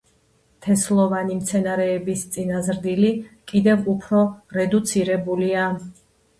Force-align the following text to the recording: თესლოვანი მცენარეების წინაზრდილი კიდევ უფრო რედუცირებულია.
თესლოვანი 0.67 1.37
მცენარეების 1.41 2.25
წინაზრდილი 2.37 3.13
კიდევ 3.53 3.87
უფრო 3.95 4.25
რედუცირებულია. 4.61 5.71